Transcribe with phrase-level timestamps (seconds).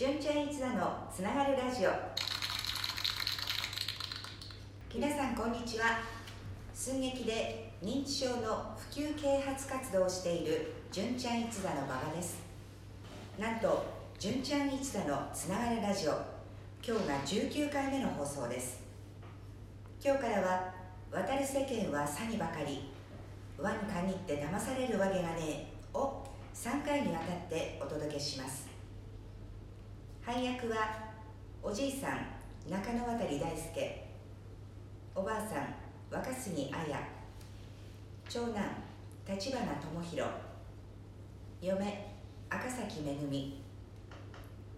[0.00, 1.90] 純ちゃん一座のつながるラジオ。
[4.94, 5.98] 皆さんこんにちは。
[6.72, 12.38] 寸劇で認知症の普及啓発活動をしている純ちゃん一座の馬場です。
[13.38, 13.84] なんと
[14.18, 16.12] 純ちゃん一座のつながるラジオ。
[16.82, 17.18] 今日が
[17.58, 18.80] 19回目の放送です。
[20.02, 20.74] 今日からは
[21.12, 22.90] 渡る世間は詐欺ばかり。
[23.58, 28.79] 輪に限って騙されるわけがねえを3回にわたってお届けします。
[30.22, 30.76] 配役は
[31.62, 34.06] おじいさん中野渡大輔。
[35.14, 35.74] おばあさん
[36.10, 36.94] 若杉彩
[38.28, 38.62] 長男
[39.26, 40.30] 立花智弘
[41.62, 42.14] 嫁
[42.50, 43.62] 赤崎めぐみ。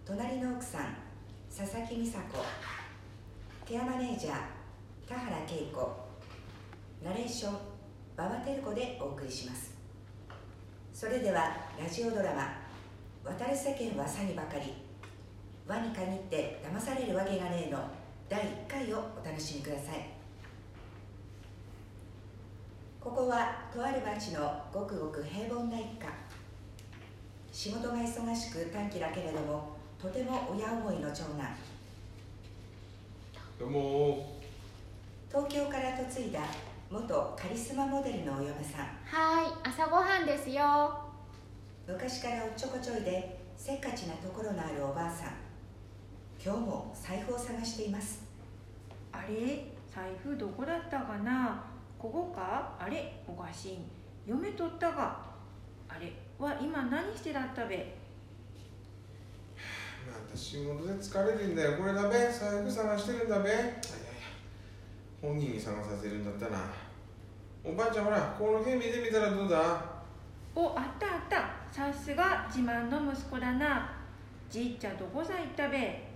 [0.05, 0.95] 隣の奥さん
[1.55, 2.39] 佐々木美佐子。
[3.65, 4.33] ケアマネージャー
[5.07, 5.91] 田原恵子。
[7.03, 7.57] ナレーション
[8.17, 9.75] 馬場照子でお送りします。
[10.93, 12.63] それではラジオドラマ
[13.29, 14.73] 「渡る世間は詐欺ばかり」
[15.65, 17.79] 輪に限って騙されるわけがねえの。
[18.27, 20.09] 第1回をお楽しみください。
[22.99, 26.07] ここはとある町のごくごく平凡な一家。
[27.51, 31.55] 仕事が忙しく短期だけれどもとても親思いの長男。
[33.59, 34.33] どうも。
[35.29, 36.41] 東京から嫁いだ
[36.89, 38.85] 元カリスマモデルのお嫁さん。
[39.05, 40.91] はーい朝ごはんですよ。
[41.87, 45.42] 昔からおっちょこちょいでせっかちなところのあるおばあさん
[46.45, 48.21] 今日も財布を探しています。
[49.13, 49.65] あれ？
[49.89, 51.63] 財布どこだったかな？
[51.97, 52.75] ここか？
[52.77, 53.23] あれ？
[53.25, 53.77] おかしい。
[54.27, 55.19] 嫁取ったが
[55.87, 56.11] あれ？
[56.37, 57.77] は今何してだったべ？
[60.05, 61.77] なんだ仕事で疲れてんだよ。
[61.77, 62.17] これだべ？
[62.29, 63.49] 財布探してるんだべ？
[63.49, 63.73] いやいや
[65.21, 66.59] 本人に探させるんだったな。
[67.63, 69.81] おばあちゃんほらこの辺見てみたらどうだ？
[70.53, 71.63] おあったあった。
[71.71, 73.93] さすが自慢の息子だな。
[74.49, 76.11] じいちゃんどこさ行ったべ？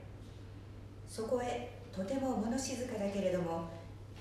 [1.07, 3.69] そこへとても物静かだけれども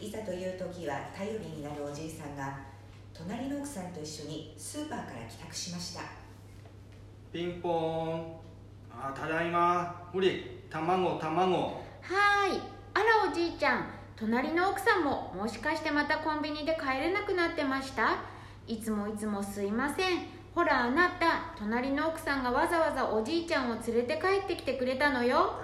[0.00, 2.58] いざという時は頼りになるおじいさんが
[3.12, 6.02] 隣の奥さんと一緒にスーパーから帰宅しました。
[7.32, 8.36] ピンポーン。
[8.92, 10.08] あただいま。
[10.12, 11.56] ほれ卵卵。
[11.56, 12.60] はーい。
[12.94, 13.86] あらおじいちゃん。
[14.16, 18.16] 隣の奥さんももしかしてまたコンビニで帰れなくなってました？
[18.66, 20.26] いつもいつもすいません。
[20.54, 21.54] ほらあなた。
[21.58, 25.60] 隣の奥さんがわざわざおじいちゃんを連れて帰ってきてくれたのよ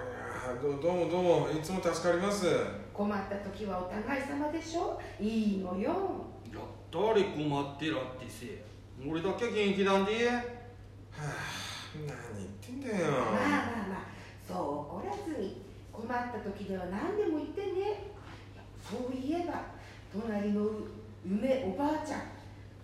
[0.61, 1.49] どうどうもどうも。
[1.51, 2.47] いつも助かります。
[2.93, 5.01] 困った時はお互い様でしょ？
[5.21, 6.27] いいのよ。
[6.51, 6.61] いや
[6.91, 8.63] 誰困ってらってせ
[9.09, 11.23] 俺だけ元気なんではあ
[11.95, 13.13] 何言ってんだよ。
[13.13, 14.05] まあまあまあ
[14.47, 14.59] そう
[14.97, 18.11] 怒らずに困った時では何でも言ってね。
[18.83, 19.63] そういえば
[20.13, 20.67] 隣の
[21.25, 22.21] 梅おばあちゃん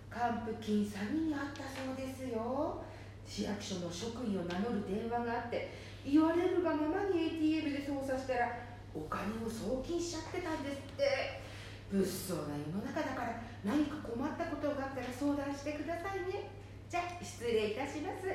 [0.09, 2.81] 還付金詐欺にあったそうですよ
[3.29, 5.69] 市役所の職員を名乗る電話があって
[6.03, 8.49] 言われるがままに ATM で操作したら
[8.95, 11.49] お金を送金しちゃってたんですって。
[11.91, 16.49] 物騒な世の中だから何か困ったことがあったら相談してくださいね。
[16.87, 18.29] じゃあ失礼いたします。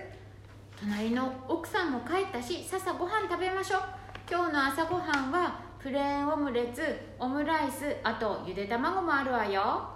[0.81, 3.81] 隣の奥さんも帰ったしさっさご飯食べましょう。
[4.29, 6.83] 今日の朝ごはんはプレーンオムレツ
[7.19, 9.89] オムライスあとゆで卵もあるわよ。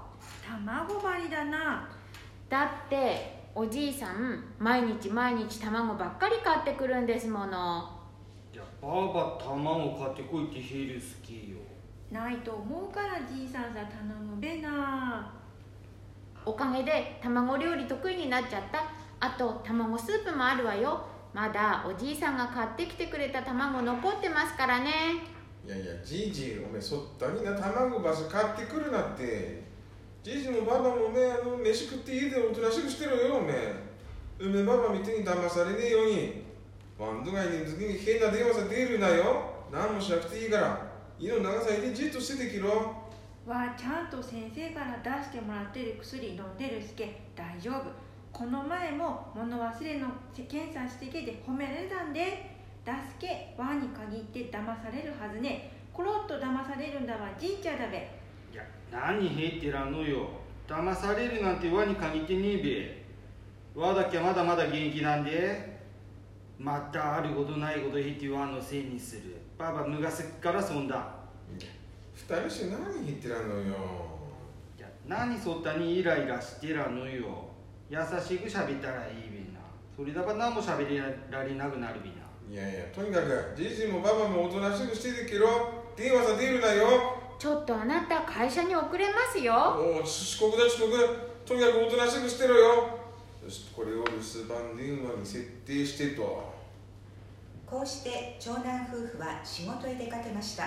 [0.47, 1.89] 卵針りだな。
[2.49, 7.91] だっておじいさん毎日毎日卵ばっかり買ってくるんですもの。
[8.53, 11.57] いやばあば卵買ってこいってヘル好きよ。
[12.11, 15.33] ないと思うからじいさんさ頼むべな。
[16.47, 18.85] おかげで卵料理得意になっちゃった。
[19.21, 21.05] あと卵スープもあるわよ。
[21.35, 24.91] まだおじいさんが買ってきてくれた卵残ってますからね。
[25.67, 29.68] いやいやじいじおめえそったにな卵ばし買ってくるなって
[30.23, 33.75] じいじもばばもおめえあの飯食って家でおとなしくしてろよおめえ。
[34.41, 36.43] 梅ばばみてに騙されねえように。
[36.99, 39.65] バンド街に次に変な電話さ出るなよ。
[39.73, 40.89] 何もしなくていいから。
[41.21, 42.69] 家の長さいてじっとしててきろ
[43.47, 47.21] わちゃんと先生から出してもらってる薬飲んでるすけ。
[47.37, 47.85] 大丈夫。
[48.33, 52.59] この前も物忘れの検査してけで褒められたんで。
[52.85, 53.55] 出すけ。
[53.57, 55.71] わに限って騙されるはずね。
[55.93, 58.19] コロッと騙されるんだわじいちゃだべ
[58.53, 60.29] いや何へってらんのよ。
[60.67, 63.05] 騙されるなんて輪に限ってねえ
[63.75, 63.81] べ。
[63.81, 65.79] 輪だけはまだまだ元気なんで。
[66.59, 69.37] またあることないことへって輪のせいにする。
[69.57, 71.15] ばばむがすっからそんだ。
[72.15, 73.63] 二人して何言ってらんのよ。
[74.77, 77.49] いや何そったにイライラしてらんのよ。
[77.89, 79.61] 優しく喋ったらいいべな。
[79.97, 81.01] それだば何も喋
[81.31, 82.17] られなくなるびな。
[82.51, 85.49] いやいやとにかくじいじもばばもおとなしくしててけろ
[85.97, 89.55] 電話さ出るなよちょっとあなた会社に遅れますよ。
[89.55, 90.93] おお遅刻だ遅刻
[91.47, 92.67] とにかくおとなしくしてろよ。
[93.45, 96.53] よしこれを留守番電話に設定してと。
[97.65, 100.65] こうして長男夫婦は仕事へ出かけました。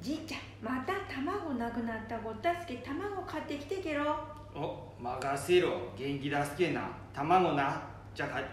[0.00, 0.40] じいちゃん
[0.76, 4.16] また卵なくなったごったすけ卵買ってきてけろ。
[4.56, 5.92] お任せろ。
[5.96, 6.90] 元気出すけな。
[7.14, 7.80] 卵な。
[8.12, 8.46] じゃあ買い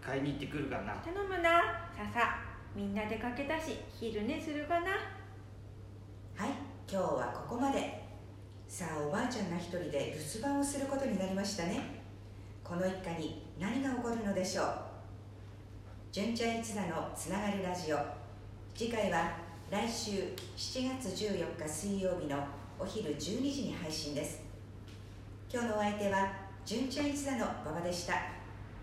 [0.00, 0.94] 買いに行ってくるかな。
[1.04, 1.60] 頼むな。
[1.96, 2.38] ささ
[2.76, 4.90] みんな出かけたし昼寝するかな。
[6.36, 8.02] はい今日はここまで。
[8.68, 12.02] さあおばあちゃんが一人で留守番をすることになりましたね。
[12.62, 14.66] この一家に何が起こるのでしょう。
[16.12, 17.96] 純ちゃん一座のつながるラジオ。
[18.74, 19.38] 次回は
[19.70, 22.36] 来週7月14日水曜日の
[22.78, 24.42] お昼12時に配信です。
[25.50, 26.30] 今日のお相手は
[26.66, 28.41] 純ちゃん一座の馬場でした。